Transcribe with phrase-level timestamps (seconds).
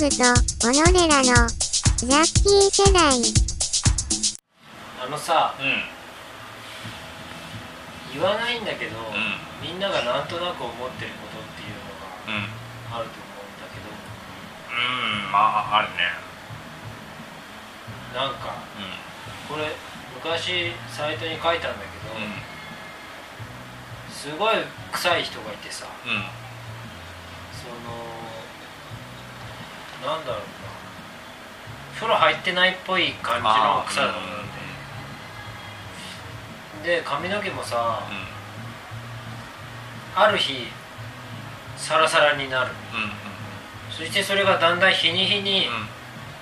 [0.00, 0.16] グと
[0.64, 3.20] 小野寺のザッキー世代
[5.04, 5.84] あのさうん。
[8.14, 9.04] 言わないんだけど、ん。
[9.60, 12.48] みんながなんとなく思ってることっていうのうん
[12.88, 13.92] があると思うんだけど。
[13.92, 15.32] うん。
[15.32, 16.16] まああるね。
[18.14, 19.68] なんかうこれ
[20.16, 22.40] 昔サイトに書いたんだけど、ん。
[24.10, 24.56] すごい
[24.92, 25.84] 臭い人がいてさ。
[26.06, 26.39] うん
[30.06, 30.44] なんだろうな。
[31.94, 34.14] 風呂入ってないっぽい感じの臭さなん
[36.82, 38.00] で、で髪の毛もさ
[40.16, 40.66] ある日
[41.76, 42.70] サラサラになる。
[42.94, 43.10] うんうん
[43.90, 45.88] そしてそれがだんだん日に日にうん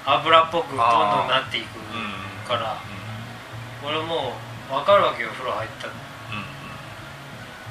[0.06, 2.76] 油っぽくどんどんなっていくうんから
[3.84, 4.34] 俺も
[4.70, 5.94] う分かるわけよ風呂入ったうん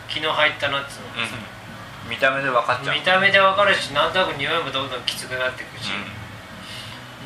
[0.09, 1.23] 昨日入ったなっつうの。
[1.25, 1.27] ん
[2.09, 2.95] 見た目で分かっちゃう。
[2.95, 5.91] 見た目で分かるしなんとなく匂いもどんどんきつくなっていくし、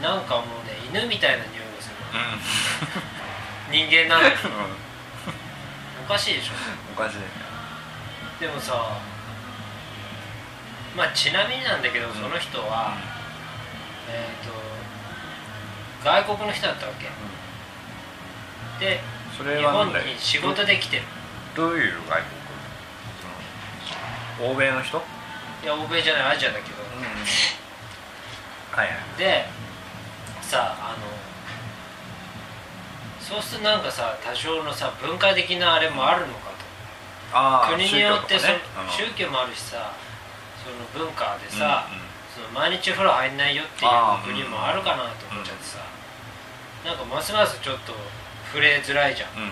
[0.01, 1.95] なんかもうね犬みたいな匂いがする
[3.69, 3.77] うん。
[3.77, 4.33] 人間なのに。
[4.33, 4.41] うん。
[6.05, 6.53] おかしいでしょ。
[6.93, 7.23] おかしいね。
[8.39, 8.97] でもさ
[10.95, 12.13] まあちなみになんだけど、ん。
[12.13, 12.97] その人は、
[14.09, 14.51] えっ、と
[16.03, 17.05] 外国の人だったわけ。
[18.83, 18.99] で
[19.37, 21.03] それ日はなんだよ本に仕事で来てる。
[21.55, 22.40] どういう外国？
[24.41, 25.01] 欧米の人？
[25.63, 26.75] いや欧米じゃないアジアだけど、
[28.71, 28.97] はいはい。
[29.17, 29.45] で
[30.41, 31.05] さあの
[33.19, 36.55] そうするとなんかさ多少のさ文化的なあれもあるのかと。
[37.33, 38.59] あ国によってそ、宗教ね。
[38.89, 39.93] 宗教もあるしさ
[40.63, 43.91] その文化でさ、うんうんその毎日風呂入んないよっていう
[44.23, 45.83] 国もあるかなと思っちゃってさ、
[46.85, 47.91] なんかますますちょっと
[48.47, 49.29] 触れづらいじゃん。
[49.35, 49.47] うん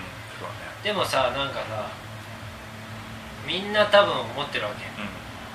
[0.82, 1.92] でもさなんかさ
[3.46, 4.84] みんな多分思ってるわけ。
[5.00, 5.08] うん。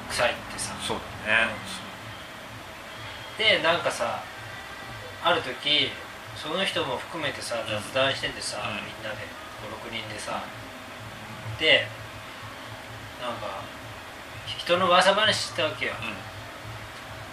[0.09, 0.73] 臭いってさ。
[0.81, 1.49] そうだね。
[3.37, 4.23] でなんかさ
[5.23, 5.91] ある時
[6.37, 8.75] その人も含めてさ雑談しててさ、うん。
[8.75, 9.27] みんなで
[9.91, 10.43] 56人でさ。
[11.59, 11.87] で
[13.21, 13.63] なんか
[14.45, 15.93] 人の噂話してたわけよ、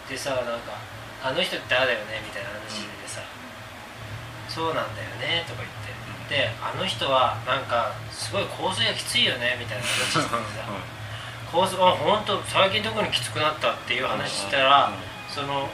[0.08, 0.78] でさなんか
[1.22, 3.20] 「あの人ってああだよね」みたいな話でさ
[4.48, 5.91] 「そうなんだよね」とか言って、
[6.28, 9.84] であの人はなんかすごい香水がきついよねみたいな。
[9.84, 11.02] 話しててさ
[11.52, 14.94] 香水あ本当最近特にきつくなったっていう話したら、うん。
[15.28, 15.68] その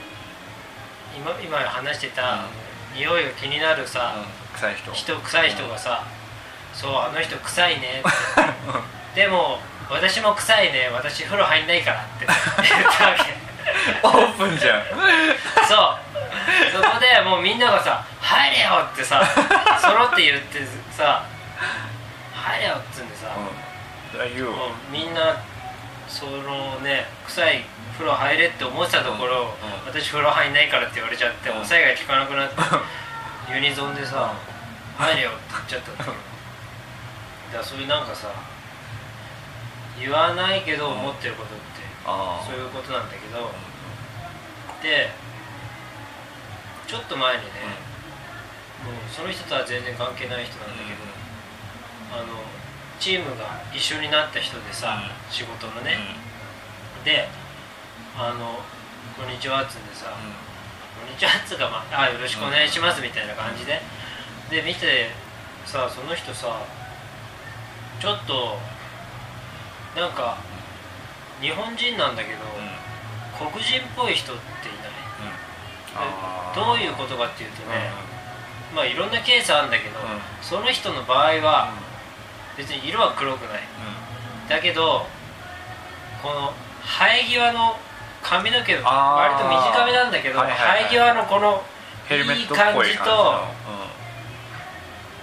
[1.17, 2.47] 今今話してた、
[2.95, 4.15] 匂いが気になるさ、
[4.55, 4.93] 臭い人。
[4.93, 6.05] 人臭い人がさ
[6.75, 10.91] 「そうあの人臭いね」って「でも私も臭いね。
[10.93, 12.27] 私風呂入んないから」って。
[12.27, 13.49] 言ったわけ
[14.03, 14.83] オープンじゃん。
[15.67, 16.09] そう。
[16.73, 19.23] そこでもうみんながさ「入れよ!」ってさ
[19.93, 20.61] 揃って言って
[20.91, 21.25] さ
[22.35, 23.29] 「入れよ!」っつうんでさ、
[24.15, 25.41] うわもうみんな
[26.09, 29.47] そのね臭い風呂入れって思ってたところ、うん。
[29.47, 29.87] うん。
[29.87, 31.55] 私風呂入んないからって言われちゃって、うん。
[31.57, 32.57] 抑えが効かなくなって
[33.53, 34.33] ユニゾンでさ
[34.99, 38.29] 「入れよ」って言っちゃったっていうだからそういうなんかさ
[39.99, 41.65] 言わないけど思ってることって、
[42.07, 43.51] あそういうことなんだけど、
[44.81, 45.11] で
[46.87, 47.51] ちょっと前にね、
[49.15, 51.03] その人とは全然関係ない人なんだけど、
[52.15, 52.39] あの
[53.01, 55.99] チームが一緒になった人でさ、う仕事のね、
[57.05, 57.29] で
[58.17, 58.61] あの
[59.19, 60.07] 「こんにちは」っつうんでさ
[60.99, 63.81] 「こんにちは」っつうか、まあ「あよろしくお願いします」みたいな感じで。
[64.51, 65.11] で見て
[65.67, 66.63] さその人さ
[68.01, 68.57] ちょっと
[69.95, 70.39] なんか
[71.43, 72.39] 日本人なんだけど、
[73.37, 74.91] 黒人っぽい人っていない？
[76.55, 77.91] でどういうことかっていうとね、
[78.75, 80.21] まあいろんなケースあるんだけど、うん。
[80.43, 81.73] その人の場合は
[82.57, 83.63] 別に色は黒くない。
[84.49, 85.07] だけど
[86.23, 86.53] この
[86.83, 87.77] 生え際の
[88.23, 88.83] 髪の毛割
[89.37, 90.83] と短めなんだけど、はいはいはい。
[90.85, 91.63] 生え際のこの
[92.11, 93.69] いい感じと感じの。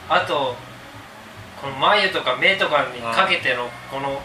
[0.07, 0.55] あと
[1.59, 4.21] この眉とか目とかにかけてのこの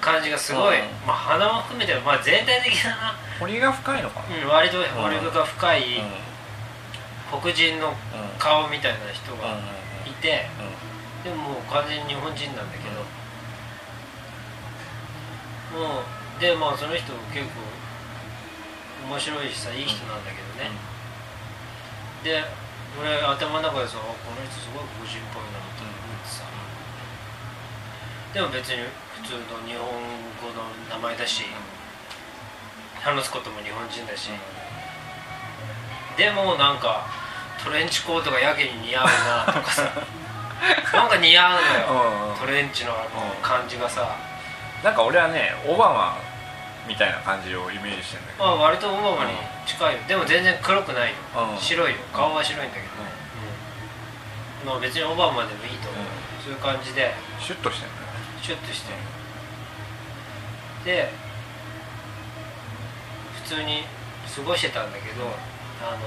[0.00, 0.86] 感じがすごい、うん。
[1.06, 4.36] まあ鼻も含めて、まあ、全体的だな、 彫りが深いのかな。
[4.36, 6.02] うん、割と彫りが深い
[7.40, 7.94] 黒人のうん。
[8.36, 9.58] 顔みたいな人がう
[10.04, 10.50] いて、
[11.22, 13.00] でももう完全に日本人なんだけど、
[15.80, 20.76] もうでまあその人結構面白いしさいい人なんだけどね、
[22.22, 22.44] で
[23.00, 26.44] 俺頭の中でさあこの人すごい黒人っぽいなと思ってさ、
[28.34, 28.84] でも別に
[29.22, 31.44] 普通の日本語の名前だし、
[33.00, 34.28] 話すことも日本人だし、
[36.18, 37.23] でもなんか
[37.62, 39.82] トレンチコートがやけに似合うなとかさ。
[40.92, 42.36] なんか似合うのよ、うんうん。
[42.36, 44.16] トレンチのあの感じがさ。
[44.82, 46.18] なんか俺はねオバマ
[46.86, 49.36] みたいな感じをイメージしてんだけまあど割とオバマに
[49.66, 49.98] 近いよ。
[50.06, 51.14] でも全然黒くないよ、
[51.52, 51.58] うん。
[51.58, 51.98] 白いよ。
[52.12, 52.86] 顔は白いんだけど、
[54.62, 54.68] うん。
[54.68, 56.42] まあ別にオバマでもいいと思う、うん。
[56.44, 57.14] そういう感じで。
[57.40, 58.04] シュッとしてんだよ
[58.42, 58.92] シュッとして
[60.84, 61.10] で
[63.42, 63.82] 普通に
[64.34, 65.24] 過ごしてたんだけど
[65.80, 65.98] あの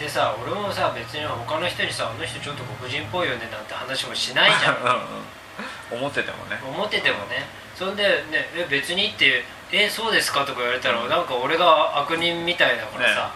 [0.00, 4.76] でさ俺もさ別に他の人にさあの人ちょっと黒人っぽいよねなんて話もしないじゃん。
[4.80, 6.00] うんうん。
[6.00, 6.58] 思っててもね。
[6.64, 7.46] 思っててもね。
[7.76, 13.30] そんでねえ別にって「えそうですか?」とか言われたらなんか俺が悪人みたいだからさ、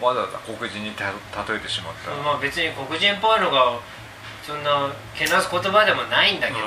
[0.00, 1.12] わざわざ黒人にた例
[1.56, 2.10] えてしまった。
[2.22, 3.72] まあ別に黒人っぽいのが
[4.46, 6.58] そんなけなす言葉でもないんだけど、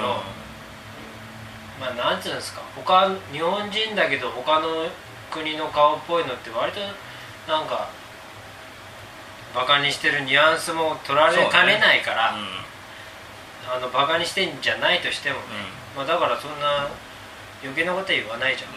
[1.79, 2.61] まあなんつうんですか？
[2.85, 4.85] 他日本人だけど他の
[5.31, 6.79] 国の顔っぽいのって割と
[7.47, 7.88] なんか
[9.55, 12.45] バカにしてるニュアンスも取られかねないから、うん。
[13.75, 15.41] あのバカにしてんじゃないとしてもね、
[15.95, 16.87] まあ、だからそんな
[17.61, 18.71] 余計なことは言わないじゃん、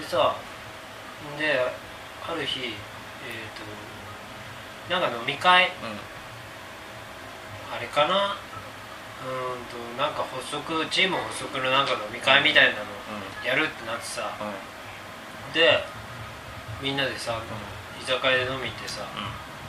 [0.00, 0.36] でさ
[1.38, 1.60] で
[2.26, 2.72] ある日えっ、
[4.88, 5.70] となんか飲み会。
[5.82, 5.90] うん。
[5.90, 5.98] うん
[7.66, 8.14] あれかな？
[8.14, 12.86] うーんとなんか発足チーム発足のなんか飲み会みたいなの
[13.44, 14.30] やるってなってさ。
[15.52, 15.82] で
[16.80, 17.42] みんなでさ
[18.00, 19.02] 居酒屋で飲み行ってさ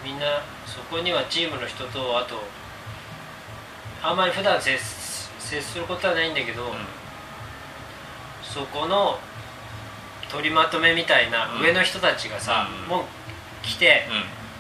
[0.04, 0.26] みんな
[0.66, 2.42] そこにはチームの人とあと
[4.04, 4.78] あんまり普段接
[5.40, 6.74] 接することはないんだけど、
[8.44, 9.20] そこの
[10.30, 11.62] 取りまとめみたいなうん。
[11.62, 12.90] 上の人たちがさ、うん。
[12.90, 13.04] もう
[13.66, 14.08] 来て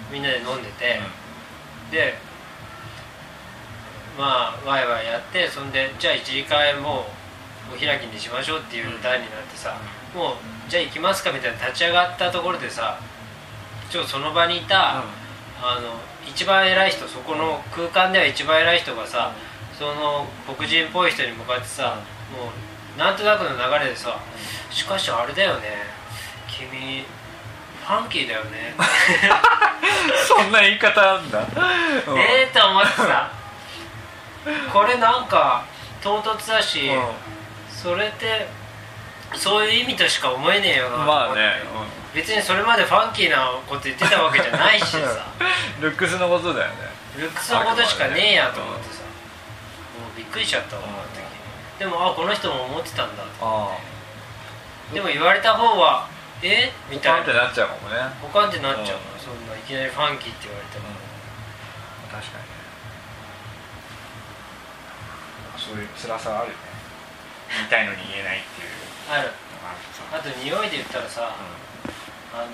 [0.09, 0.13] うん。
[0.13, 0.99] みんなで飲んでて、
[1.91, 2.15] で
[4.17, 7.05] まあワイワイやってそんでじゃあ一次会も
[7.71, 9.77] うお開きにしましょうっていう段になってさ、
[10.15, 12.99] もうじゃあ行きますかみたいな立ち上がったところでさ
[13.89, 15.03] ちょっとその場にいた、
[15.61, 19.33] あの一番偉い人そこの空間では一番偉い人がさ、
[19.77, 21.99] その黒人っぽい人に向かってさ、
[22.31, 22.51] も
[22.95, 24.19] うなんとなくの流れでさ
[24.69, 25.83] 「しかしあれだよね
[26.47, 27.05] 君
[27.85, 28.75] ファンキーだよね」
[30.27, 31.39] そんな言い方なんだ。
[32.17, 33.31] ええと思ってさ
[34.71, 35.63] これなんか
[36.01, 36.91] 唐突だし、
[37.69, 38.47] それって
[39.37, 41.61] そういう意味としか思えねえよなと思って、まあね
[42.13, 44.97] 別にそれまでファンキーなこと言ってたわけじゃないしさ。
[45.79, 46.89] ルックスのことだよね。
[47.15, 51.21] ルックスのことしかねえやと思ってさ、もうびっくりしちゃったわ、あの時。
[51.77, 53.69] でもあこの人も思ってたんだあ
[54.91, 56.07] でも言われた方は
[56.41, 56.71] え？
[56.89, 57.17] みたいな。
[57.17, 58.01] パンってなっちゃうかもね。
[58.21, 58.93] ポカンってなっちゃうの、うん。
[59.21, 60.85] そんないきなりファンキーって言われても、
[62.09, 62.49] 確かにね。
[65.57, 66.76] そういう辛さはあるよね
[67.49, 68.69] 言いたいのに言えないっていう。
[69.09, 69.31] ある。
[70.11, 70.31] ある。
[70.31, 71.35] と匂いで言ったらさ、
[72.33, 72.51] あの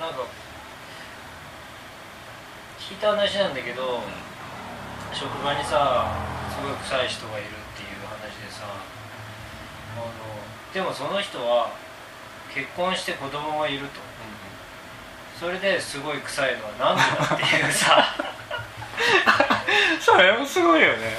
[0.00, 0.26] なんか
[2.78, 4.00] 聞いた話なんだけど、
[5.12, 6.10] 職場にさ
[6.50, 10.06] すごい臭い人がいるっていう話でさあの
[10.72, 11.70] でもその人は
[12.54, 14.12] 結婚して子供がいると。
[15.42, 18.14] それですごい臭いのはなんでだっていうさ。
[20.00, 21.16] それもすごいよね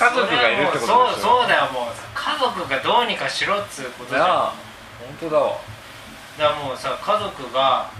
[0.00, 1.92] 家族がいるってことでしょそうそうだよもう。
[2.14, 4.26] 家族がどうにかしろっつうことじゃん。
[4.26, 4.54] 本
[5.20, 5.58] 当だわ。
[6.38, 7.90] だからもうさ家族が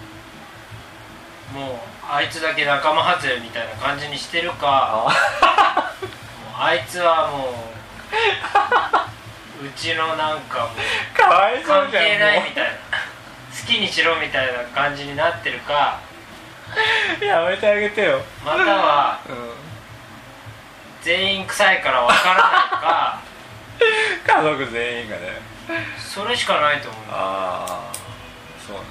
[1.53, 1.75] もう
[2.11, 5.13] あいつだけ仲間外れみたいな感じにしてるか。
[6.57, 7.51] あいつはも
[9.63, 15.99] ううちのなんかもう 関係ないもみたいな好きにしろみたいな感じになってるか。
[17.21, 18.23] うやめてあげてよ。
[18.43, 19.70] またはうん
[21.03, 22.43] 全員臭いからわからない
[22.83, 23.21] か
[24.27, 25.41] 家族全員がね。
[25.99, 27.03] それしかないと思う。
[27.11, 27.93] ああ
[28.67, 28.85] そうね。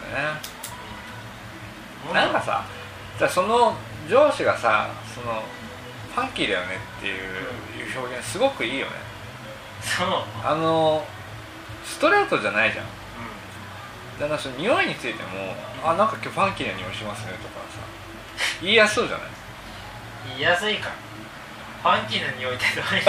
[2.14, 2.64] なんかさ
[3.18, 3.76] じゃあその
[4.10, 5.44] 上司がさその
[6.16, 8.94] ファンキーだよねっていう表現すごくいいよね。
[9.82, 11.06] そう、うん、あの
[11.86, 12.86] ストレートじゃないじゃん。
[14.20, 17.80] だからその匂いについても「あなんか今日ファンキーな匂いしますね」とかさ
[18.62, 19.28] 言いやすそうじゃない？
[20.32, 20.90] 言いやすいか。
[20.90, 20.94] ら
[21.82, 23.04] ファンキーな匂いってどういう